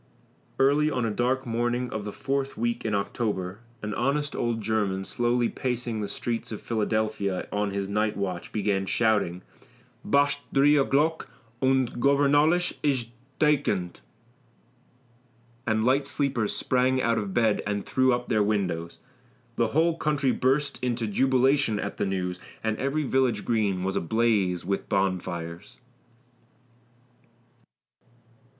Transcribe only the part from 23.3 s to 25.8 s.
green was ablaze with bonfires.